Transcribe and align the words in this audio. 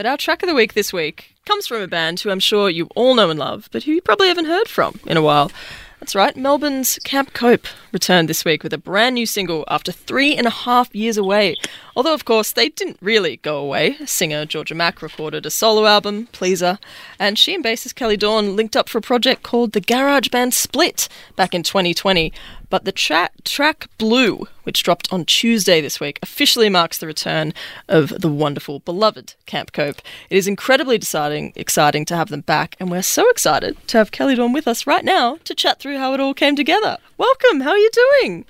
But 0.00 0.06
our 0.06 0.16
track 0.16 0.42
of 0.42 0.48
the 0.48 0.54
week 0.54 0.72
this 0.72 0.94
week 0.94 1.36
comes 1.44 1.66
from 1.66 1.82
a 1.82 1.86
band 1.86 2.20
who 2.20 2.30
I'm 2.30 2.40
sure 2.40 2.70
you 2.70 2.88
all 2.96 3.14
know 3.14 3.28
and 3.28 3.38
love, 3.38 3.68
but 3.70 3.82
who 3.82 3.92
you 3.92 4.00
probably 4.00 4.28
haven't 4.28 4.46
heard 4.46 4.66
from 4.66 4.98
in 5.04 5.18
a 5.18 5.22
while. 5.22 5.52
That's 5.98 6.14
right, 6.14 6.34
Melbourne's 6.34 6.98
Camp 7.04 7.34
Cope 7.34 7.66
returned 7.92 8.26
this 8.26 8.42
week 8.42 8.62
with 8.62 8.72
a 8.72 8.78
brand 8.78 9.16
new 9.16 9.26
single 9.26 9.66
after 9.68 9.92
three 9.92 10.34
and 10.34 10.46
a 10.46 10.56
half 10.64 10.94
years 10.94 11.18
away. 11.18 11.54
Although, 11.94 12.14
of 12.14 12.24
course, 12.24 12.52
they 12.52 12.70
didn't 12.70 12.96
really 13.02 13.36
go 13.42 13.58
away. 13.58 13.98
Singer 14.06 14.46
Georgia 14.46 14.74
Maq 14.74 15.02
recorded 15.02 15.44
a 15.44 15.50
solo 15.50 15.84
album, 15.84 16.28
Pleaser, 16.32 16.78
and 17.18 17.38
she 17.38 17.54
and 17.54 17.62
bassist 17.62 17.94
Kelly 17.94 18.16
Dawn 18.16 18.56
linked 18.56 18.76
up 18.76 18.88
for 18.88 18.96
a 18.96 19.02
project 19.02 19.42
called 19.42 19.72
the 19.72 19.82
Garage 19.82 20.28
Band 20.28 20.54
Split 20.54 21.10
back 21.36 21.54
in 21.54 21.62
2020. 21.62 22.32
But 22.70 22.84
the 22.84 22.92
tra- 22.92 23.30
track 23.44 23.88
Blue, 23.98 24.46
which 24.62 24.84
dropped 24.84 25.12
on 25.12 25.24
Tuesday 25.24 25.80
this 25.80 25.98
week, 25.98 26.20
officially 26.22 26.68
marks 26.68 26.98
the 26.98 27.06
return 27.08 27.52
of 27.88 28.08
the 28.20 28.28
wonderful, 28.28 28.78
beloved 28.78 29.34
Camp 29.44 29.72
Cope. 29.72 30.00
It 30.30 30.36
is 30.36 30.46
incredibly 30.46 30.96
deciding, 30.96 31.52
exciting 31.56 32.04
to 32.06 32.16
have 32.16 32.28
them 32.28 32.42
back, 32.42 32.76
and 32.78 32.90
we're 32.90 33.02
so 33.02 33.28
excited 33.28 33.76
to 33.88 33.98
have 33.98 34.12
Kelly 34.12 34.36
Dawn 34.36 34.52
with 34.52 34.68
us 34.68 34.86
right 34.86 35.04
now 35.04 35.36
to 35.44 35.54
chat 35.54 35.80
through 35.80 35.98
how 35.98 36.14
it 36.14 36.20
all 36.20 36.32
came 36.32 36.54
together. 36.54 36.96
Welcome, 37.18 37.60
how 37.60 37.70
are 37.70 37.78
you 37.78 37.90
doing? 37.92 38.44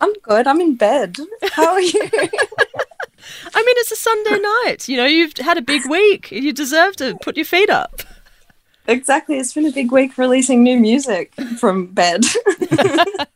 I'm 0.00 0.12
good. 0.22 0.46
I'm 0.46 0.60
in 0.60 0.76
bed. 0.76 1.16
How 1.52 1.72
are 1.72 1.80
you? 1.80 2.00
I 3.52 3.62
mean, 3.62 3.74
it's 3.78 3.92
a 3.92 3.96
Sunday 3.96 4.38
night. 4.38 4.88
You 4.88 4.96
know, 4.96 5.06
you've 5.06 5.36
had 5.38 5.58
a 5.58 5.62
big 5.62 5.82
week. 5.88 6.30
You 6.30 6.52
deserve 6.52 6.96
to 6.96 7.16
put 7.20 7.36
your 7.36 7.44
feet 7.44 7.68
up. 7.68 8.02
Exactly. 8.88 9.38
It's 9.38 9.54
been 9.54 9.66
a 9.66 9.72
big 9.72 9.92
week 9.92 10.18
releasing 10.18 10.62
new 10.62 10.78
music 10.78 11.32
from 11.58 11.86
bed. 11.86 12.24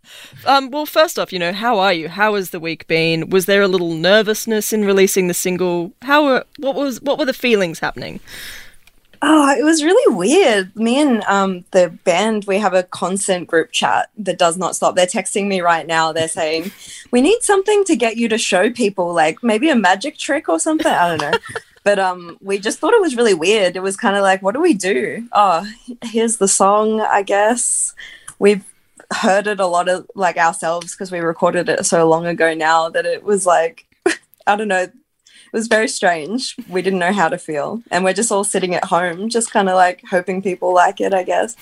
Um, 0.45 0.71
well, 0.71 0.87
first 0.87 1.21
off, 1.21 1.33
you 1.33 1.39
know, 1.39 1.53
how 1.53 1.79
are 1.79 1.93
you? 1.93 2.09
How 2.09 2.35
has 2.35 2.51
the 2.51 2.59
week 2.59 2.89
been? 2.89 3.31
Was 3.31 3.47
there 3.47 3.63
a 3.63 3.69
little 3.69 3.95
nervousness 3.95 4.73
in 4.73 4.85
releasing 4.85 5.29
the 5.29 5.35
single? 5.35 5.93
How 6.03 6.25
were 6.25 6.45
what 6.59 6.75
was 6.75 7.01
what 7.01 7.19
were 7.19 7.25
the 7.25 7.33
feelings 7.33 7.79
happening? 7.79 8.19
oh, 9.23 9.55
it 9.57 9.63
was 9.63 9.85
really 9.85 10.15
weird. 10.15 10.75
Me 10.77 11.01
and 11.01 11.23
um, 11.25 11.65
the 11.71 11.89
band, 12.05 12.45
we 12.45 12.59
have 12.59 12.75
a 12.75 12.83
constant 12.83 13.47
group 13.47 13.71
chat 13.71 14.11
that 14.19 14.39
does 14.39 14.59
not 14.59 14.77
stop. 14.77 14.97
They're 14.97 15.07
texting 15.07 15.47
me 15.47 15.61
right 15.61 15.87
now. 15.87 16.13
They're 16.13 16.29
saying, 16.29 16.73
"We 17.11 17.21
need 17.21 17.43
something 17.43 17.85
to 17.85 17.97
get 17.97 18.17
you 18.17 18.29
to 18.29 18.39
show 18.39 18.71
people, 18.71 19.15
like 19.15 19.43
maybe 19.43 19.71
a 19.71 19.77
magic 19.77 20.19
trick 20.19 20.49
or 20.49 20.59
something." 20.59 20.93
I 20.93 21.17
don't 21.17 21.21
know. 21.33 21.39
but 21.85 21.99
um, 21.99 22.39
we 22.41 22.59
just 22.59 22.79
thought 22.79 22.95
it 22.95 23.01
was 23.01 23.17
really 23.17 23.35
weird. 23.35 23.77
It 23.77 23.83
was 23.83 23.97
kind 23.97 24.17
of 24.17 24.23
like, 24.23 24.43
what 24.43 24.55
do 24.55 24.61
we 24.61 24.75
do? 24.75 25.29
Oh, 25.33 25.67
here's 26.03 26.37
the 26.37 26.49
song, 26.49 27.01
I 27.01 27.23
guess. 27.23 27.95
We've 28.39 28.65
heard 29.13 29.47
it 29.47 29.61
a 29.61 29.67
lot 29.67 29.89
of 29.89 30.09
like 30.15 30.37
ourselves 30.37 30.93
because 30.93 31.11
we 31.11 31.19
recorded 31.19 31.69
it 31.69 31.85
so 31.85 32.09
long 32.09 32.27
ago 32.27 32.55
now 32.55 32.89
that 32.89 33.05
it 33.07 33.23
was 33.23 33.47
like, 33.47 33.87
I 34.47 34.57
don't 34.57 34.69
know. 34.69 34.89
It 35.53 35.57
was 35.57 35.67
very 35.69 35.89
strange. 35.89 36.57
We 36.67 36.81
didn't 36.81 36.99
know 36.99 37.13
how 37.13 37.29
to 37.29 37.37
feel. 37.37 37.83
And 37.91 38.05
we're 38.05 38.15
just 38.15 38.33
all 38.33 38.43
sitting 38.43 38.75
at 38.75 38.85
home, 38.87 39.29
just 39.29 39.51
kind 39.51 39.69
of 39.69 39.75
like 39.75 40.03
hoping 40.11 40.41
people 40.41 40.73
like 40.73 40.99
it, 40.99 41.13
I 41.13 41.25
guess. 41.25 41.57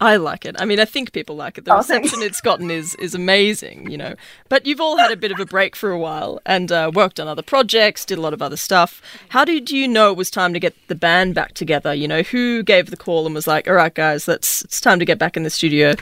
I 0.00 0.16
like 0.16 0.44
it. 0.44 0.56
I 0.58 0.64
mean, 0.64 0.80
I 0.80 0.84
think 0.84 1.12
people 1.12 1.36
like 1.36 1.56
it. 1.56 1.64
The 1.64 1.72
Oh, 1.76 1.82
thanks. 1.82 2.06
reception 2.06 2.26
it's 2.26 2.40
gotten 2.40 2.72
is 2.72 2.96
is 2.96 3.14
amazing, 3.14 3.88
you 3.88 3.96
know. 3.96 4.14
But 4.48 4.66
you've 4.66 4.80
all 4.80 4.96
had 4.96 5.12
a 5.12 5.16
bit 5.16 5.30
of 5.30 5.38
a 5.38 5.46
break 5.46 5.76
for 5.76 5.90
a 5.92 5.98
while 5.98 6.40
and 6.44 6.72
uh, 6.72 6.90
worked 6.92 7.20
on 7.20 7.28
other 7.28 7.42
projects, 7.42 8.04
did 8.04 8.18
a 8.18 8.20
lot 8.20 8.32
of 8.34 8.42
other 8.42 8.56
stuff. 8.56 9.00
How 9.28 9.44
did 9.44 9.70
you 9.70 9.86
know 9.86 10.10
it 10.10 10.16
was 10.16 10.28
time 10.28 10.52
to 10.52 10.58
get 10.58 10.74
the 10.88 10.96
band 10.96 11.36
back 11.36 11.52
together? 11.54 11.94
You 11.94 12.08
know, 12.08 12.22
who 12.22 12.64
gave 12.64 12.90
the 12.90 12.96
call 12.96 13.26
and 13.26 13.34
was 13.34 13.46
like, 13.46 13.68
"All 13.68 13.74
right, 13.74 13.94
guys, 13.94 14.26
let's 14.26 14.62
it's 14.62 14.80
time 14.80 14.98
to 14.98 15.04
get 15.04 15.18
back 15.20 15.36
in 15.36 15.44
the 15.44 15.50
studio." 15.50 15.94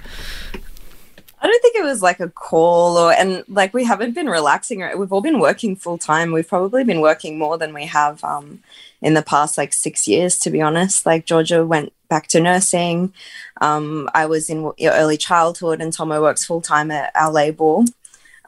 I 1.41 1.47
don't 1.47 1.63
think 1.63 1.77
it 1.77 1.85
was 1.85 2.03
like 2.03 2.21
a 2.21 2.29
call 2.29 2.97
or, 2.97 3.13
and 3.13 3.45
like 3.49 3.73
we 3.73 3.85
haven't 3.85 4.15
been 4.15 4.29
relaxing. 4.29 4.81
We've 4.99 5.13
all 5.13 5.21
been 5.21 5.39
working 5.39 5.77
full 5.77 5.99
time. 5.99 6.33
We've 6.33 6.49
probably 6.49 6.85
been 6.85 7.01
working 7.01 7.39
more 7.39 7.57
than 7.57 7.73
we 7.73 7.87
have 7.87 8.25
um, 8.25 8.61
in 9.01 9.15
the 9.15 9.23
past 9.23 9.57
like 9.57 9.73
six 9.73 10.09
years, 10.09 10.37
to 10.41 10.51
be 10.51 10.61
honest. 10.61 11.07
Like 11.07 11.27
Georgia 11.27 11.65
went 11.65 11.93
back 12.09 12.27
to 12.29 12.41
nursing. 12.41 13.13
Um, 13.61 14.09
I 14.15 14.27
was 14.27 14.51
in 14.51 14.73
early 14.83 15.17
childhood, 15.17 15.81
and 15.81 15.93
Thomo 15.93 16.21
works 16.21 16.45
full 16.45 16.61
time 16.61 16.91
at 16.91 17.13
our 17.15 17.31
label. 17.31 17.85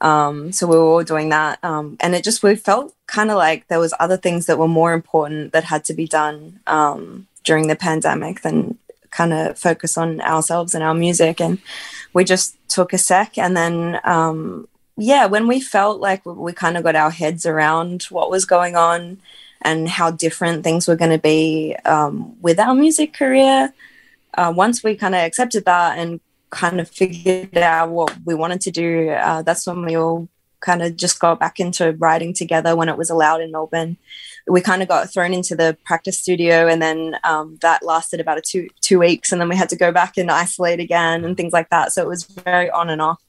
Um, 0.00 0.50
so 0.50 0.66
we 0.66 0.76
were 0.76 0.82
all 0.82 1.04
doing 1.04 1.28
that. 1.28 1.62
Um, 1.62 1.96
and 2.00 2.14
it 2.14 2.24
just, 2.24 2.42
we 2.42 2.56
felt 2.56 2.94
kind 3.06 3.30
of 3.30 3.36
like 3.36 3.68
there 3.68 3.78
was 3.78 3.94
other 4.00 4.16
things 4.16 4.46
that 4.46 4.58
were 4.58 4.68
more 4.68 4.92
important 4.94 5.52
that 5.52 5.64
had 5.64 5.84
to 5.84 5.94
be 5.94 6.06
done 6.06 6.60
um, 6.66 7.26
during 7.44 7.68
the 7.68 7.76
pandemic 7.76 8.40
than 8.40 8.78
kind 9.10 9.32
of 9.32 9.58
focus 9.58 9.98
on 9.98 10.20
ourselves 10.20 10.74
and 10.74 10.84
our 10.84 10.94
music. 10.94 11.40
And 11.40 11.58
we 12.12 12.24
just 12.24 12.56
took 12.68 12.92
a 12.92 12.98
sec 12.98 13.36
and 13.36 13.56
then 13.56 14.00
um 14.04 14.68
yeah 14.96 15.26
when 15.26 15.46
we 15.46 15.60
felt 15.60 16.00
like 16.00 16.24
we, 16.24 16.52
kind 16.52 16.76
of 16.76 16.84
got 16.84 16.96
our 16.96 17.10
heads 17.10 17.46
around 17.46 18.04
what 18.04 18.30
was 18.30 18.44
going 18.44 18.76
on 18.76 19.18
and 19.62 19.88
how 19.88 20.10
different 20.10 20.64
things 20.64 20.88
were 20.88 20.96
going 20.96 21.10
to 21.10 21.18
be 21.18 21.76
um, 21.84 22.40
with 22.40 22.58
our 22.58 22.74
music 22.74 23.12
career 23.12 23.72
uh, 24.34 24.52
once 24.54 24.82
we 24.82 24.94
kind 24.94 25.14
of 25.14 25.20
accepted 25.20 25.64
that 25.64 25.98
and 25.98 26.20
kind 26.50 26.80
of 26.80 26.88
figured 26.88 27.58
out 27.58 27.90
what 27.90 28.16
we 28.24 28.34
wanted 28.34 28.60
to 28.60 28.70
do 28.70 29.10
uh, 29.10 29.42
that's 29.42 29.66
when 29.66 29.84
we 29.84 29.96
all 29.96 30.28
kind 30.60 30.82
of 30.82 30.96
just 30.96 31.20
got 31.20 31.40
back 31.40 31.58
into 31.60 31.92
writing 31.98 32.32
together 32.32 32.76
when 32.76 32.88
it 32.88 32.96
was 32.96 33.10
allowed 33.10 33.40
in 33.40 33.50
melbourne. 33.50 33.96
We 34.46 34.60
kind 34.60 34.82
of 34.82 34.88
got 34.88 35.12
thrown 35.12 35.34
into 35.34 35.54
the 35.54 35.76
practice 35.84 36.18
studio 36.18 36.66
and 36.66 36.80
then 36.80 37.16
um, 37.24 37.58
that 37.62 37.82
lasted 37.82 38.20
about 38.20 38.38
a 38.38 38.42
two 38.42 38.68
two 38.80 38.98
weeks 38.98 39.32
and 39.32 39.40
then 39.40 39.48
we 39.48 39.56
had 39.56 39.68
to 39.70 39.76
go 39.76 39.92
back 39.92 40.16
and 40.16 40.30
isolate 40.30 40.80
again 40.80 41.24
and 41.24 41.36
things 41.36 41.52
like 41.52 41.70
that. 41.70 41.92
So 41.92 42.02
it 42.02 42.08
was 42.08 42.24
very 42.24 42.70
on 42.70 42.90
and 42.90 43.02
off. 43.02 43.22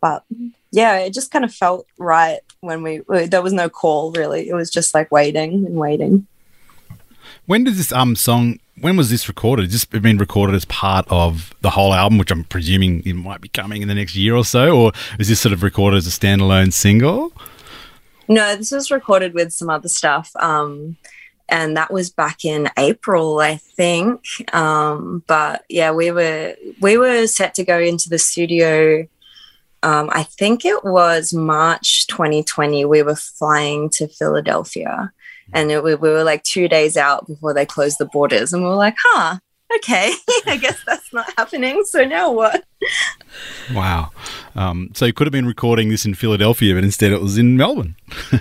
But 0.00 0.24
yeah 0.70 0.98
it 0.98 1.14
just 1.14 1.30
kind 1.30 1.44
of 1.44 1.54
felt 1.54 1.86
right 1.98 2.40
when 2.60 2.82
we 2.82 3.00
there 3.26 3.42
was 3.42 3.52
no 3.52 3.68
call 3.68 4.12
really. 4.12 4.48
It 4.48 4.54
was 4.54 4.70
just 4.70 4.94
like 4.94 5.10
waiting 5.10 5.66
and 5.66 5.76
waiting 5.76 6.26
When 7.48 7.64
did 7.64 7.76
this 7.76 7.92
um 7.92 8.14
song? 8.14 8.60
When 8.78 8.98
was 8.98 9.08
this 9.08 9.26
recorded? 9.26 9.62
Has 9.64 9.72
this 9.72 9.84
been 9.86 10.18
recorded 10.18 10.54
as 10.54 10.66
part 10.66 11.06
of 11.08 11.54
the 11.62 11.70
whole 11.70 11.94
album, 11.94 12.18
which 12.18 12.30
I'm 12.30 12.44
presuming 12.44 13.02
it 13.06 13.14
might 13.14 13.40
be 13.40 13.48
coming 13.48 13.80
in 13.80 13.88
the 13.88 13.94
next 13.94 14.14
year 14.14 14.36
or 14.36 14.44
so, 14.44 14.78
or 14.78 14.92
is 15.18 15.28
this 15.28 15.40
sort 15.40 15.54
of 15.54 15.62
recorded 15.62 15.96
as 15.96 16.06
a 16.06 16.10
standalone 16.10 16.74
single? 16.74 17.32
No, 18.28 18.54
this 18.54 18.70
was 18.70 18.90
recorded 18.90 19.32
with 19.32 19.50
some 19.54 19.70
other 19.70 19.88
stuff. 19.88 20.30
Um, 20.36 20.98
and 21.48 21.74
that 21.78 21.90
was 21.90 22.10
back 22.10 22.44
in 22.44 22.68
April, 22.76 23.40
I 23.40 23.56
think. 23.56 24.24
Um, 24.52 25.24
but 25.26 25.64
yeah, 25.70 25.90
we 25.92 26.10
were 26.10 26.54
we 26.82 26.98
were 26.98 27.26
set 27.26 27.54
to 27.54 27.64
go 27.64 27.78
into 27.78 28.10
the 28.10 28.18
studio. 28.18 29.08
Um, 29.82 30.10
I 30.12 30.24
think 30.24 30.66
it 30.66 30.84
was 30.84 31.32
March 31.32 32.08
2020. 32.08 32.84
We 32.84 33.02
were 33.02 33.16
flying 33.16 33.88
to 33.94 34.06
Philadelphia, 34.06 35.12
and 35.52 35.70
it, 35.70 35.82
we, 35.82 35.94
we 35.94 36.10
were 36.10 36.24
like 36.24 36.42
two 36.42 36.68
days 36.68 36.96
out 36.96 37.26
before 37.26 37.54
they 37.54 37.66
closed 37.66 37.98
the 37.98 38.06
borders, 38.06 38.52
and 38.52 38.62
we 38.62 38.68
were 38.68 38.76
like, 38.76 38.96
"Huh, 38.98 39.38
okay, 39.76 40.12
I 40.46 40.56
guess 40.56 40.78
that's 40.86 41.12
not 41.12 41.32
happening. 41.36 41.84
So 41.84 42.04
now 42.04 42.32
what?" 42.32 42.64
Wow. 43.74 44.10
Um, 44.54 44.90
so 44.94 45.04
you 45.04 45.12
could 45.12 45.26
have 45.26 45.32
been 45.32 45.46
recording 45.46 45.88
this 45.88 46.04
in 46.04 46.14
Philadelphia, 46.14 46.74
but 46.74 46.84
instead 46.84 47.12
it 47.12 47.20
was 47.20 47.38
in 47.38 47.56
Melbourne. 47.56 47.96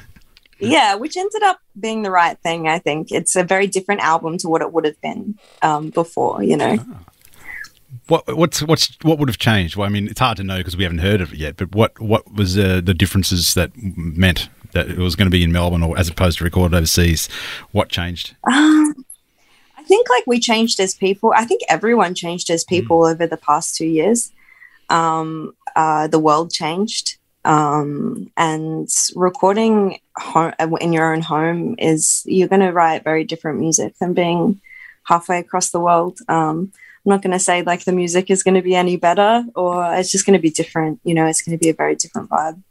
Yeah, 0.60 0.96
which 0.96 1.16
ended 1.16 1.44
up 1.44 1.60
being 1.80 2.02
the 2.02 2.12
right 2.12 2.38
thing. 2.40 2.68
I 2.68 2.80
think 2.80 3.12
it's 3.12 3.36
a 3.36 3.44
very 3.44 3.68
different 3.68 4.02
album 4.02 4.38
to 4.40 4.50
what 4.50 4.62
it 4.62 4.74
would 4.74 4.86
have 4.86 5.00
been 5.02 5.38
um, 5.62 5.90
before. 5.90 6.44
You 6.44 6.58
know. 6.58 6.78
What 8.08 8.36
what's 8.36 8.64
what's 8.64 8.98
what 9.04 9.20
would 9.20 9.30
have 9.30 9.38
changed? 9.38 9.76
Well, 9.76 9.88
I 9.88 9.92
mean, 9.92 10.08
it's 10.08 10.20
hard 10.20 10.38
to 10.38 10.44
know 10.44 10.58
because 10.58 10.76
we 10.76 10.84
haven't 10.84 11.00
heard 11.00 11.22
of 11.22 11.34
it 11.34 11.40
yet. 11.40 11.58
But 11.58 11.76
what 11.76 12.00
what 12.00 12.34
was 12.34 12.58
uh, 12.58 12.82
the 12.84 12.94
differences 12.94 13.54
that 13.54 13.72
meant 13.76 14.50
that 14.78 14.90
it 14.90 14.98
was 14.98 15.16
going 15.16 15.26
to 15.26 15.32
be 15.32 15.44
in 15.44 15.52
Melbourne 15.52 15.84
or 15.84 15.98
as 15.98 16.08
opposed 16.10 16.38
to 16.38 16.44
recorded 16.44 16.76
overseas? 16.76 17.28
What 17.72 17.90
changed? 17.90 18.36
Um, 18.50 18.94
I 19.78 19.84
think 19.84 20.10
like 20.10 20.26
we 20.28 20.40
changed 20.40 20.80
as 20.80 20.94
people. 20.94 21.34
I 21.36 21.46
think 21.46 21.62
everyone 21.68 22.14
changed 22.14 22.50
as 22.50 22.64
people 22.64 23.06
over 23.06 23.26
the 23.26 23.38
past 23.38 23.76
two 23.76 23.88
years. 23.88 24.32
Um, 24.90 25.54
uh, 25.76 26.08
the 26.08 26.20
world 26.20 26.52
changed, 26.52 27.18
um, 27.44 28.32
and 28.38 28.88
recording 29.16 30.00
ho- 30.16 30.54
in 30.80 30.94
your 30.94 31.14
own 31.14 31.22
home 31.22 31.76
is 31.78 32.24
you're 32.26 32.48
going 32.48 32.62
to 32.62 32.72
write 32.72 33.04
very 33.04 33.24
different 33.24 33.60
music 33.60 33.94
than 34.00 34.14
being 34.14 34.62
halfway 35.04 35.40
across 35.40 35.72
the 35.72 35.80
world. 35.80 36.20
Um, 36.30 36.72
I'm 37.06 37.10
not 37.12 37.22
going 37.22 37.32
to 37.32 37.40
say 37.40 37.64
like 37.64 37.84
the 37.84 37.92
music 37.92 38.30
is 38.30 38.44
going 38.44 38.56
to 38.56 38.62
be 38.62 38.76
any 38.76 38.98
better, 38.98 39.46
or 39.56 39.94
it's 39.96 40.12
just 40.12 40.26
going 40.26 40.38
to 40.38 40.42
be 40.42 40.50
different. 40.50 41.00
You 41.04 41.14
know, 41.16 41.26
it's 41.26 41.42
going 41.42 41.58
to 41.58 41.64
be 41.64 41.70
a 41.70 41.74
very 41.74 41.96
different 41.96 42.30
vibe. 42.30 42.62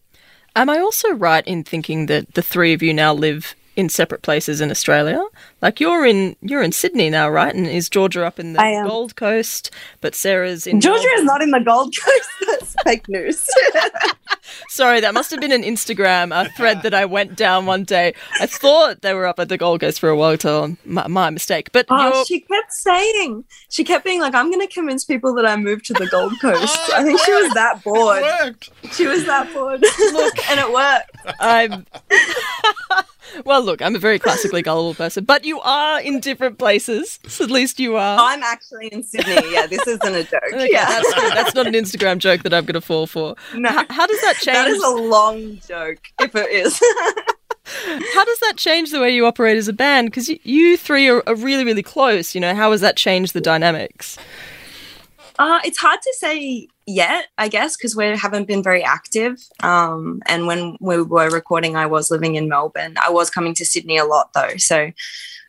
Am 0.56 0.70
I 0.70 0.78
also 0.78 1.10
right 1.10 1.46
in 1.46 1.62
thinking 1.64 2.06
that 2.06 2.32
the 2.32 2.42
three 2.42 2.72
of 2.72 2.82
you 2.82 2.94
now 2.94 3.12
live 3.12 3.54
in 3.76 3.90
separate 3.90 4.22
places 4.22 4.62
in 4.62 4.70
Australia? 4.70 5.22
Like 5.60 5.80
you're 5.80 6.06
in 6.06 6.34
you're 6.40 6.62
in 6.62 6.72
Sydney 6.72 7.10
now, 7.10 7.28
right? 7.28 7.54
And 7.54 7.66
is 7.66 7.90
Georgia 7.90 8.24
up 8.24 8.40
in 8.40 8.54
the. 8.54 8.84
Gold 8.88 9.16
Coast? 9.16 9.70
But 10.00 10.14
Sarah's 10.14 10.66
in 10.66 10.80
Georgia 10.80 11.02
Melbourne. 11.04 11.18
is 11.18 11.24
not 11.24 11.42
in 11.42 11.50
the 11.50 11.60
Gold 11.60 11.94
Coast. 11.94 12.30
That's 12.46 12.74
fake 12.84 13.06
news. 13.08 13.46
Sorry, 14.69 15.00
that 15.00 15.14
must 15.14 15.31
have 15.31 15.40
been 15.40 15.52
an 15.52 15.62
Instagram 15.62 16.34
a 16.38 16.48
thread 16.50 16.82
that 16.82 16.94
I 16.94 17.04
went 17.04 17.37
down 17.37 17.66
one 17.66 17.84
day. 17.84 18.14
I 18.40 18.46
thought 18.46 19.02
they 19.02 19.14
were 19.14 19.26
up 19.26 19.38
at 19.38 19.48
the 19.48 19.56
Gold 19.58 19.81
Coast 19.81 20.00
for 20.00 20.08
a 20.08 20.16
while. 20.16 20.37
till 20.37 20.76
my, 20.84 21.06
my 21.08 21.31
mistake, 21.31 21.70
but 21.72 21.87
Oh, 21.88 22.25
she 22.26 22.40
kept 22.40 22.72
saying, 22.72 23.44
she 23.70 23.84
kept 23.84 24.04
being 24.04 24.20
like, 24.20 24.34
I'm 24.34 24.50
going 24.50 24.66
to 24.66 24.72
convince 24.72 25.04
people 25.04 25.34
that 25.34 25.46
I 25.46 25.56
moved 25.56 25.87
to 25.87 25.93
the 25.94 26.06
Gold 26.08 26.32
Coast. 26.40 26.78
I 26.93 27.02
think 27.04 27.20
she 27.20 27.32
was 27.32 27.52
that 27.54 27.82
bored. 27.84 28.25
She 28.93 29.06
was 29.06 29.25
that 29.26 29.52
bored. 29.52 29.81
Look, 29.82 30.50
and 30.50 30.60
it 30.60 30.72
worked. 30.72 31.40
I'm 31.40 31.87
Well, 33.44 33.62
look, 33.62 33.82
I'm 33.82 33.94
a 33.94 33.98
very 33.98 34.18
classically 34.18 34.62
gullible 34.62 34.94
person, 34.94 35.24
but 35.24 35.44
you 35.44 35.60
are 35.60 36.00
in 36.00 36.20
different 36.20 36.58
places. 36.58 37.18
So 37.28 37.44
at 37.44 37.50
least 37.50 37.78
you 37.78 37.96
are. 37.96 38.18
I'm 38.20 38.42
actually 38.42 38.88
in 38.88 39.02
Sydney. 39.02 39.52
Yeah, 39.52 39.66
this 39.66 39.86
isn't 39.86 40.14
a 40.14 40.24
joke. 40.24 40.42
Okay, 40.52 40.68
yeah, 40.70 40.86
that's. 40.86 41.14
That's 41.36 41.54
not 41.54 41.66
an 41.66 41.74
Instagram 41.74 42.18
joke 42.18 42.42
that 42.42 42.54
I'm 42.54 42.64
going 42.64 42.74
to 42.74 42.80
fall 42.80 43.06
for. 43.06 43.36
No. 43.54 43.68
H- 43.68 43.86
how 43.90 44.06
does 44.06 44.20
that 44.22 44.36
change? 44.36 44.56
that 44.56 44.68
is 44.68 44.82
a 44.82 44.90
long 44.90 45.58
joke. 45.66 45.98
If 46.20 46.34
it 46.34 46.50
is, 46.50 46.80
How 48.14 48.24
does 48.24 48.38
that 48.40 48.54
change 48.56 48.92
the 48.92 49.00
way 49.00 49.10
you 49.10 49.26
operate 49.26 49.56
as 49.56 49.66
a 49.66 49.72
band? 49.72 50.08
Because 50.08 50.28
you, 50.28 50.38
you 50.44 50.76
three 50.76 51.08
are, 51.08 51.22
are 51.26 51.34
really, 51.34 51.64
really 51.64 51.82
close. 51.82 52.34
You 52.34 52.40
know, 52.40 52.54
how 52.54 52.70
has 52.70 52.80
that 52.80 52.96
changed 52.96 53.32
the 53.34 53.40
dynamics? 53.40 54.18
uh, 55.38 55.60
it's 55.64 55.78
hard 55.78 56.00
to 56.00 56.14
say 56.16 56.68
yet. 56.86 57.26
I 57.38 57.48
guess 57.48 57.76
because 57.76 57.96
we 57.96 58.04
haven't 58.04 58.46
been 58.46 58.62
very 58.62 58.82
active. 58.82 59.38
Um, 59.62 60.22
and 60.26 60.46
when 60.46 60.76
we 60.80 61.02
were 61.02 61.28
recording, 61.30 61.76
I 61.76 61.86
was 61.86 62.10
living 62.10 62.36
in 62.36 62.48
Melbourne. 62.48 62.94
I 63.02 63.10
was 63.10 63.30
coming 63.30 63.54
to 63.54 63.64
Sydney 63.64 63.98
a 63.98 64.04
lot 64.04 64.32
though, 64.32 64.56
so. 64.56 64.90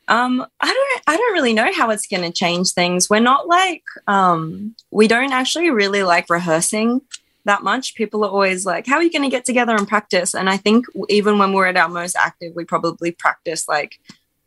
Um, 0.09 0.45
I 0.61 0.67
don't 0.67 1.01
I 1.05 1.17
don't 1.17 1.33
really 1.33 1.51
know 1.51 1.69
how 1.73 1.89
it's 1.89 2.07
gonna 2.07 2.31
change 2.31 2.71
things. 2.71 3.09
We're 3.09 3.19
not 3.19 3.45
like 3.45 3.83
um 4.07 4.73
we 4.89 5.05
don't 5.05 5.33
actually 5.33 5.69
really 5.69 6.01
like 6.03 6.29
rehearsing 6.29 7.01
that 7.43 7.61
much. 7.61 7.93
People 7.93 8.23
are 8.23 8.29
always 8.29 8.65
like, 8.65 8.87
How 8.87 8.95
are 8.95 9.03
you 9.03 9.11
gonna 9.11 9.29
get 9.29 9.43
together 9.43 9.75
and 9.75 9.85
practice? 9.85 10.33
And 10.33 10.49
I 10.49 10.55
think 10.55 10.85
even 11.09 11.39
when 11.39 11.51
we're 11.51 11.65
at 11.65 11.75
our 11.75 11.89
most 11.89 12.15
active, 12.15 12.53
we 12.55 12.63
probably 12.63 13.11
practice 13.11 13.67
like 13.67 13.99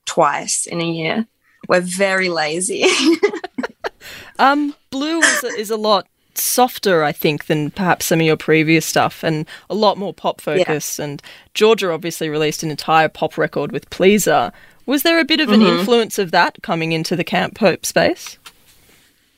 twice 0.07 0.65
in 0.65 0.81
a 0.81 0.91
year. 0.91 1.27
We're 1.69 1.83
very 1.83 2.31
lazy. 2.31 2.87
Um, 4.41 4.75
Blue 4.91 5.19
is 5.19 5.45
a, 5.45 5.47
is 5.49 5.71
a 5.71 5.77
lot 5.77 6.07
softer, 6.39 7.03
I 7.03 7.13
think, 7.13 7.47
than 7.47 7.71
perhaps 7.71 8.07
some 8.07 8.21
of 8.21 8.27
your 8.27 8.37
previous 8.37 8.87
stuff, 8.87 9.23
and 9.23 9.47
a 9.69 9.75
lot 9.75 9.99
more 9.99 10.15
pop 10.15 10.41
focus. 10.41 10.99
And 10.99 11.23
Georgia 11.55 11.93
obviously 11.93 12.29
released 12.29 12.63
an 12.63 12.71
entire 12.71 13.09
pop 13.09 13.39
record 13.39 13.73
with 13.73 13.89
Pleaser. 13.91 14.53
Was 14.87 15.03
there 15.03 15.19
a 15.19 15.25
bit 15.25 15.41
of 15.41 15.51
an 15.51 15.63
influence 15.63 16.19
of 16.19 16.31
that 16.33 16.63
coming 16.63 16.93
into 16.93 17.15
the 17.15 17.25
Camp 17.25 17.55
Cope 17.55 17.87
space? 17.87 18.39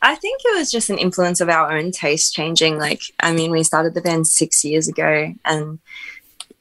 I 0.00 0.16
think 0.16 0.40
it 0.44 0.58
was 0.58 0.70
just 0.70 0.90
an 0.90 0.98
influence 0.98 1.40
of 1.40 1.48
our 1.48 1.70
own 1.70 1.92
taste 1.92 2.34
changing. 2.34 2.78
Like, 2.78 3.02
I 3.20 3.32
mean, 3.32 3.52
we 3.52 3.62
started 3.62 3.94
the 3.94 4.00
band 4.00 4.26
six 4.26 4.64
years 4.64 4.88
ago, 4.88 5.32
and 5.44 5.78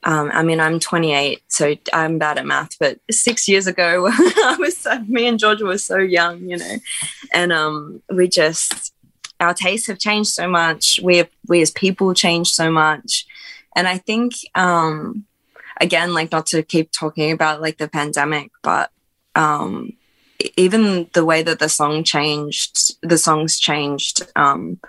um, 0.03 0.31
I 0.33 0.43
mean, 0.43 0.59
I'm 0.59 0.79
28, 0.79 1.41
so 1.47 1.75
I'm 1.93 2.17
bad 2.17 2.37
at 2.37 2.45
math. 2.45 2.77
But 2.79 2.99
six 3.09 3.47
years 3.47 3.67
ago, 3.67 4.07
I 4.11 4.57
was 4.59 4.87
me 5.07 5.27
and 5.27 5.39
Georgia 5.39 5.65
were 5.65 5.77
so 5.77 5.97
young, 5.97 6.49
you 6.49 6.57
know, 6.57 6.75
and 7.33 7.51
um, 7.51 8.01
we 8.11 8.27
just 8.27 8.93
our 9.41 9.53
tastes 9.53 9.87
have 9.87 9.99
changed 9.99 10.29
so 10.29 10.47
much. 10.47 10.99
We 11.03 11.25
we 11.47 11.61
as 11.61 11.71
people 11.71 12.13
changed 12.13 12.53
so 12.53 12.71
much, 12.71 13.25
and 13.75 13.87
I 13.87 13.97
think 13.97 14.33
um, 14.55 15.25
again, 15.81 16.13
like 16.13 16.31
not 16.31 16.45
to 16.47 16.63
keep 16.63 16.91
talking 16.91 17.31
about 17.31 17.61
like 17.61 17.77
the 17.77 17.89
pandemic, 17.89 18.51
but 18.61 18.91
um, 19.35 19.93
even 20.55 21.09
the 21.13 21.25
way 21.25 21.43
that 21.43 21.59
the 21.59 21.69
song 21.69 22.03
changed, 22.03 22.95
the 23.01 23.17
songs 23.17 23.59
changed 23.59 24.21
um, 24.35 24.79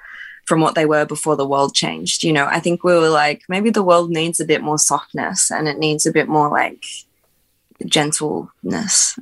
from 0.44 0.60
what 0.60 0.74
they 0.74 0.86
were 0.86 1.04
before 1.04 1.36
the 1.36 1.48
world 1.48 1.74
changed. 1.74 2.22
You 2.22 2.32
know, 2.32 2.46
I 2.46 2.60
think 2.60 2.84
we 2.84 2.92
were 2.92 3.08
like, 3.08 3.42
maybe 3.48 3.70
the 3.70 3.82
world 3.82 4.10
needs 4.10 4.40
a 4.40 4.44
bit 4.44 4.62
more 4.62 4.78
softness 4.78 5.50
and 5.50 5.68
it 5.68 5.78
needs 5.78 6.06
a 6.06 6.12
bit 6.12 6.28
more 6.28 6.48
like 6.48 6.84
gentleness. 7.86 9.18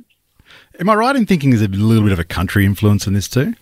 Am 0.79 0.89
I 0.89 0.95
right 0.95 1.15
in 1.15 1.25
thinking 1.25 1.51
there's 1.51 1.61
a 1.61 1.67
little 1.67 2.03
bit 2.03 2.13
of 2.13 2.19
a 2.19 2.23
country 2.23 2.65
influence 2.65 3.07
in 3.07 3.13
this 3.13 3.27
too? 3.27 3.53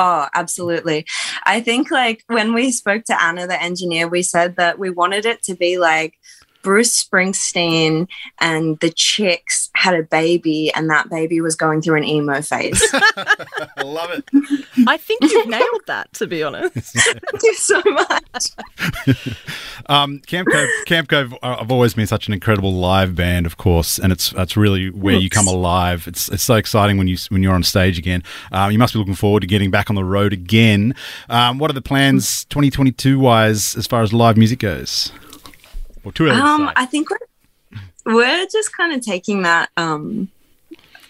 Oh, 0.00 0.28
absolutely. 0.32 1.06
I 1.44 1.60
think 1.60 1.90
like 1.90 2.22
when 2.28 2.54
we 2.54 2.70
spoke 2.70 3.02
to 3.06 3.20
Anna, 3.20 3.48
the 3.48 3.60
engineer, 3.60 4.06
we 4.06 4.22
said 4.22 4.54
that 4.54 4.78
we 4.78 4.90
wanted 4.90 5.26
it 5.26 5.42
to 5.44 5.56
be 5.56 5.76
like 5.78 6.14
Bruce 6.62 7.02
Springsteen 7.02 8.08
and 8.40 8.78
the 8.80 8.90
chicks 8.90 9.70
had 9.74 9.94
a 9.94 10.02
baby 10.02 10.72
and 10.74 10.90
that 10.90 11.08
baby 11.08 11.40
was 11.40 11.54
going 11.54 11.80
through 11.82 11.96
an 11.96 12.04
emo 12.04 12.42
phase. 12.42 12.82
I 12.92 13.82
love 13.82 14.10
it. 14.10 14.24
I 14.86 14.96
think 14.96 15.22
you've 15.22 15.48
nailed 15.48 15.82
that, 15.86 16.12
to 16.14 16.26
be 16.26 16.42
honest. 16.42 16.94
Thank 16.94 17.42
you 17.42 17.54
so 17.54 17.82
much. 17.84 18.48
Um, 19.86 20.18
Camp 20.26 20.48
Cope, 20.52 20.68
Camp 20.84 21.08
Cope 21.08 21.32
uh, 21.42 21.56
have 21.56 21.72
always 21.72 21.94
been 21.94 22.06
such 22.06 22.26
an 22.26 22.34
incredible 22.34 22.74
live 22.74 23.14
band, 23.14 23.46
of 23.46 23.56
course, 23.56 23.98
and 23.98 24.12
it's 24.12 24.32
it's 24.36 24.54
really 24.54 24.90
where 24.90 25.16
you 25.16 25.30
come 25.30 25.46
alive. 25.46 26.06
It's 26.06 26.28
it's 26.28 26.42
so 26.42 26.56
exciting 26.56 26.98
when 26.98 27.08
you 27.08 27.16
when 27.30 27.42
you're 27.42 27.54
on 27.54 27.62
stage 27.62 27.98
again. 27.98 28.22
Um, 28.52 28.70
you 28.70 28.78
must 28.78 28.92
be 28.92 28.98
looking 28.98 29.14
forward 29.14 29.40
to 29.40 29.46
getting 29.46 29.70
back 29.70 29.88
on 29.88 29.96
the 29.96 30.04
road 30.04 30.34
again. 30.34 30.94
Um, 31.30 31.58
what 31.58 31.70
are 31.70 31.74
the 31.74 31.80
plans 31.80 32.44
2022 32.46 33.18
wise 33.18 33.76
as 33.76 33.86
far 33.86 34.02
as 34.02 34.12
live 34.12 34.36
music 34.36 34.58
goes? 34.58 35.10
Or 36.04 36.12
to 36.12 36.30
Um. 36.30 36.70
I 36.76 36.86
think 36.86 37.10
we're 37.10 37.18
we're 38.08 38.46
just 38.46 38.76
kind 38.76 38.92
of 38.92 39.02
taking 39.02 39.42
that. 39.42 39.70
Um, 39.76 40.30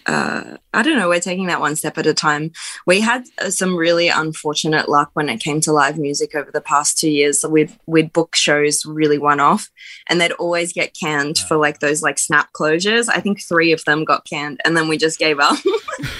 uh, 0.05 0.57
I 0.73 0.81
don't 0.81 0.97
know. 0.97 1.07
We're 1.07 1.19
taking 1.19 1.47
that 1.47 1.61
one 1.61 1.75
step 1.75 1.97
at 1.99 2.07
a 2.07 2.13
time. 2.15 2.51
We 2.87 2.99
had 2.99 3.25
uh, 3.39 3.51
some 3.51 3.75
really 3.75 4.07
unfortunate 4.07 4.89
luck 4.89 5.11
when 5.13 5.29
it 5.29 5.39
came 5.39 5.61
to 5.61 5.71
live 5.71 5.99
music 5.99 6.33
over 6.33 6.49
the 6.51 6.61
past 6.61 6.97
two 6.97 7.11
years. 7.11 7.41
So 7.41 7.49
we'd 7.49 7.71
we'd 7.85 8.11
book 8.11 8.35
shows 8.35 8.85
really 8.85 9.19
one 9.19 9.39
off, 9.39 9.69
and 10.07 10.19
they'd 10.19 10.31
always 10.33 10.73
get 10.73 10.97
canned 10.99 11.37
for 11.37 11.57
like 11.57 11.79
those 11.79 12.01
like 12.01 12.17
snap 12.17 12.51
closures. 12.53 13.07
I 13.07 13.19
think 13.19 13.41
three 13.41 13.71
of 13.71 13.85
them 13.85 14.03
got 14.03 14.25
canned, 14.25 14.59
and 14.65 14.75
then 14.75 14.87
we 14.87 14.97
just 14.97 15.19
gave 15.19 15.39
up. 15.39 15.59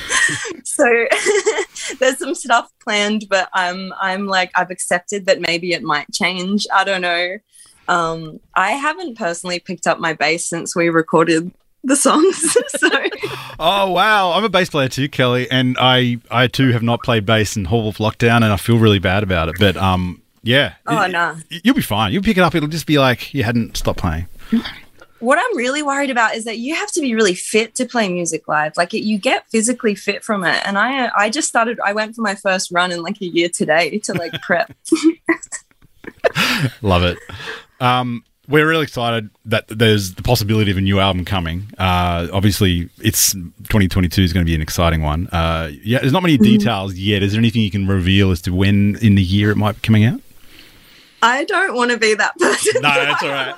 so 0.64 0.86
there's 2.00 2.20
some 2.20 2.36
stuff 2.36 2.72
planned, 2.84 3.26
but 3.28 3.50
I'm 3.54 3.92
I'm 4.00 4.28
like 4.28 4.52
I've 4.56 4.72
accepted 4.72 5.26
that 5.26 5.42
maybe 5.42 5.74
it 5.74 5.82
might 5.82 6.12
change. 6.12 6.68
I 6.72 6.84
don't 6.84 7.02
know. 7.02 7.38
Um, 7.90 8.40
I 8.56 8.72
haven't 8.72 9.18
personally 9.18 9.60
picked 9.60 9.88
up 9.88 10.00
my 10.00 10.14
bass 10.14 10.46
since 10.46 10.76
we 10.76 10.90
recorded 10.90 11.52
the 11.84 11.96
songs. 11.96 12.38
so 12.68 12.90
Oh 13.60 13.92
wow, 13.92 14.32
I'm 14.34 14.44
a 14.44 14.50
bass 14.50 14.70
player 14.70 14.88
too, 14.90 15.10
Kelly, 15.10 15.50
and 15.50 15.76
I 15.80 16.18
I 16.30 16.48
too 16.48 16.72
have 16.72 16.84
not 16.84 17.04
played 17.04 17.26
bass 17.26 17.56
in 17.58 17.66
whole 17.66 17.90
of 17.90 17.98
lockdown, 17.98 18.38
and 18.38 18.46
I 18.46 18.58
feel 18.58 18.78
really 18.78 19.00
bad 19.00 19.24
about 19.24 19.50
it. 19.50 19.56
But 19.60 19.76
um, 19.78 20.22
yeah, 20.44 20.74
Oh, 20.88 20.96
y- 20.96 21.62
you'll 21.64 21.76
be 21.76 21.82
fine. 21.82 22.14
You'll 22.14 22.24
pick 22.24 22.38
it 22.38 22.42
up. 22.42 22.54
It'll 22.56 22.70
just 22.70 22.86
be 22.86 23.00
like 23.00 23.34
you 23.34 23.44
hadn't 23.44 23.76
stopped 23.76 24.00
playing. 24.00 24.28
what 25.20 25.38
I'm 25.38 25.58
really 25.58 25.82
worried 25.84 26.10
about 26.10 26.36
is 26.36 26.46
that 26.46 26.58
you 26.60 26.76
have 26.76 26.92
to 26.94 27.02
be 27.02 27.14
really 27.16 27.34
fit 27.36 27.76
to 27.76 27.86
play 27.86 28.08
music 28.10 28.48
live. 28.48 28.74
Like 28.78 28.94
it, 28.94 29.04
you 29.04 29.18
get 29.18 29.50
physically 29.50 29.96
fit 29.96 30.24
from 30.24 30.44
it. 30.44 30.62
And 30.66 30.78
I 30.78 31.10
I 31.18 31.30
just 31.30 31.48
started 31.48 31.80
I 31.84 31.94
went 31.94 32.16
for 32.16 32.22
my 32.22 32.36
first 32.36 32.72
run 32.72 32.92
in 32.92 33.02
like 33.02 33.20
a 33.22 33.26
year 33.26 33.50
today 33.50 34.00
to 34.00 34.14
like 34.14 34.34
prep. 34.42 34.72
Love 36.82 37.04
it. 37.04 37.18
Um, 37.80 38.24
we're 38.48 38.68
really 38.68 38.84
excited 38.84 39.30
that 39.46 39.68
there's 39.68 40.16
the 40.16 40.24
possibility 40.24 40.72
of 40.72 40.78
a 40.78 40.82
new 40.82 41.00
album 41.00 41.24
coming. 41.24 41.68
Uh, 41.78 42.28
obviously, 42.34 42.90
it's 43.00 43.34
2022 43.34 44.24
is 44.24 44.34
going 44.34 44.44
to 44.44 44.50
be 44.50 44.56
an 44.56 44.62
exciting 44.62 45.04
one. 45.04 45.28
Uh, 45.28 45.72
yeah, 45.84 46.00
there's 46.00 46.12
not 46.12 46.24
many 46.24 46.38
details 46.38 46.96
yet. 46.96 47.22
Is 47.22 47.34
there 47.34 47.40
anything 47.40 47.62
you 47.62 47.70
can 47.70 47.88
reveal 47.88 48.32
as 48.32 48.42
to 48.42 48.54
when 48.54 48.98
in 49.02 49.16
the 49.16 49.24
year 49.24 49.52
it 49.52 49.56
might 49.56 49.76
be 49.76 49.82
coming 49.82 50.04
out? 50.04 50.20
I 51.22 51.44
don't 51.44 51.76
want 51.76 51.92
to 51.92 51.98
be 51.98 52.14
that 52.14 52.38
person. 52.38 52.82
No, 52.82 52.90
that's 52.90 53.24
all 53.24 53.30
right. 53.30 53.56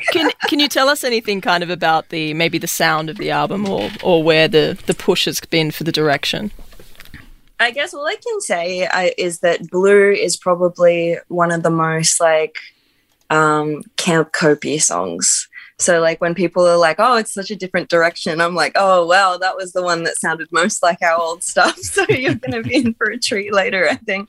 Can 0.12 0.30
Can 0.48 0.58
you 0.58 0.68
tell 0.68 0.88
us 0.88 1.04
anything 1.04 1.40
kind 1.40 1.62
of 1.62 1.70
about 1.70 2.08
the 2.08 2.34
maybe 2.34 2.58
the 2.58 2.66
sound 2.66 3.08
of 3.08 3.16
the 3.16 3.30
album 3.30 3.68
or 3.68 3.90
or 4.02 4.24
where 4.24 4.48
the 4.48 4.76
the 4.86 4.94
push 4.94 5.26
has 5.26 5.40
been 5.40 5.70
for 5.70 5.84
the 5.84 5.92
direction? 5.92 6.50
I 7.60 7.70
guess 7.70 7.94
all 7.94 8.04
I 8.04 8.16
can 8.16 8.40
say 8.40 8.88
I, 8.88 9.14
is 9.16 9.38
that 9.38 9.70
Blue 9.70 10.10
is 10.10 10.36
probably 10.36 11.16
one 11.28 11.52
of 11.52 11.62
the 11.62 11.70
most 11.70 12.20
like 12.20 12.56
um, 13.30 13.82
Camp 13.96 14.32
Copy 14.32 14.78
songs. 14.78 15.48
So 15.78 16.00
like 16.00 16.20
when 16.20 16.34
people 16.34 16.66
are 16.66 16.76
like, 16.76 16.96
"Oh, 16.98 17.16
it's 17.16 17.34
such 17.34 17.50
a 17.50 17.56
different 17.56 17.88
direction," 17.88 18.40
I'm 18.40 18.54
like, 18.54 18.72
"Oh, 18.76 19.06
wow, 19.06 19.36
that 19.38 19.56
was 19.56 19.72
the 19.72 19.82
one 19.82 20.04
that 20.04 20.16
sounded 20.16 20.48
most 20.52 20.82
like 20.82 21.02
our 21.02 21.18
old 21.18 21.42
stuff." 21.42 21.78
So 21.82 22.04
you're 22.08 22.34
going 22.34 22.62
to 22.62 22.68
be 22.68 22.76
in 22.76 22.94
for 22.94 23.10
a 23.10 23.18
treat 23.18 23.52
later, 23.52 23.88
I 23.88 23.96
think. 23.96 24.28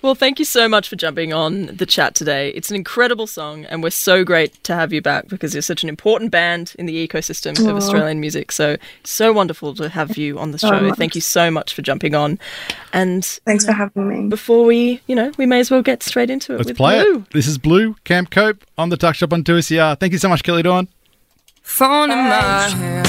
Well, 0.00 0.14
thank 0.14 0.38
you 0.38 0.44
so 0.44 0.68
much 0.68 0.88
for 0.88 0.94
jumping 0.94 1.32
on 1.32 1.66
the 1.66 1.86
chat 1.86 2.14
today. 2.14 2.50
It's 2.50 2.70
an 2.70 2.76
incredible 2.76 3.26
song, 3.26 3.64
and 3.64 3.82
we're 3.82 3.90
so 3.90 4.22
great 4.22 4.62
to 4.64 4.74
have 4.74 4.92
you 4.92 5.02
back 5.02 5.26
because 5.26 5.54
you're 5.54 5.62
such 5.62 5.82
an 5.82 5.88
important 5.88 6.30
band 6.30 6.74
in 6.78 6.86
the 6.86 7.08
ecosystem 7.08 7.58
of 7.68 7.76
Australian 7.76 8.20
music. 8.20 8.52
So, 8.52 8.76
so 9.02 9.32
wonderful 9.32 9.74
to 9.74 9.88
have 9.88 10.16
you 10.16 10.38
on 10.38 10.52
the 10.52 10.60
oh, 10.62 10.68
show. 10.68 10.80
much. 10.80 10.98
Thank 10.98 11.14
you 11.16 11.20
so 11.20 11.50
much 11.50 11.74
for 11.74 11.82
jumping 11.82 12.14
on. 12.14 12.38
And 12.92 13.24
Thanks 13.24 13.64
for 13.64 13.72
having 13.72 14.08
me. 14.08 14.28
before 14.28 14.64
we, 14.64 15.00
you 15.08 15.16
know, 15.16 15.32
we 15.36 15.46
may 15.46 15.58
as 15.58 15.70
well 15.70 15.82
get 15.82 16.02
straight 16.04 16.30
into 16.30 16.54
it 16.54 16.58
Let's 16.58 16.68
with 16.68 16.76
play 16.76 17.02
Blue. 17.02 17.16
it. 17.16 17.30
This 17.30 17.48
is 17.48 17.58
Blue 17.58 17.94
Camp 18.04 18.30
Cope 18.30 18.64
on 18.76 18.90
the 18.90 18.96
Tuck 18.96 19.16
Shop 19.16 19.32
on 19.32 19.42
2SER. 19.42 19.98
Thank 19.98 20.12
you 20.12 20.18
so 20.18 20.28
much, 20.28 20.44
Kelly 20.44 20.62
Dawn. 20.62 20.88
Phone 21.62 22.10
in 22.10 22.18
my 22.18 22.68
hand. 22.68 23.06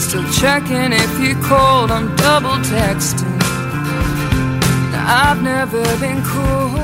Still 0.00 0.30
checking 0.32 0.92
if 0.92 1.20
you 1.20 1.34
called. 1.42 1.90
I'm 1.90 2.14
double 2.16 2.50
texting. 2.64 3.39
I've 5.12 5.42
never 5.42 5.82
been 5.98 6.22
cool. 6.22 6.79